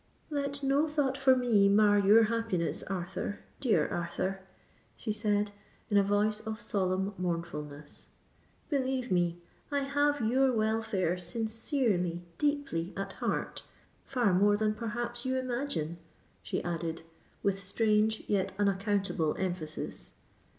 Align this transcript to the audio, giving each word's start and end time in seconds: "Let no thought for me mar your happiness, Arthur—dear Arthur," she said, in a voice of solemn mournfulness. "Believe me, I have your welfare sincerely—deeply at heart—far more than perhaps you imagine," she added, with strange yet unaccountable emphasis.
"Let 0.31 0.63
no 0.63 0.87
thought 0.87 1.15
for 1.15 1.35
me 1.35 1.69
mar 1.69 1.99
your 1.99 2.23
happiness, 2.23 2.81
Arthur—dear 2.81 3.87
Arthur," 3.89 4.39
she 4.97 5.11
said, 5.11 5.51
in 5.91 5.97
a 5.97 6.01
voice 6.03 6.39
of 6.39 6.59
solemn 6.59 7.13
mournfulness. 7.19 8.07
"Believe 8.67 9.11
me, 9.11 9.39
I 9.71 9.81
have 9.81 10.19
your 10.19 10.51
welfare 10.53 11.19
sincerely—deeply 11.19 12.93
at 12.97 13.13
heart—far 13.13 14.33
more 14.33 14.57
than 14.57 14.73
perhaps 14.73 15.23
you 15.23 15.35
imagine," 15.37 15.99
she 16.41 16.63
added, 16.63 17.03
with 17.43 17.59
strange 17.61 18.23
yet 18.27 18.53
unaccountable 18.57 19.35
emphasis. 19.37 20.13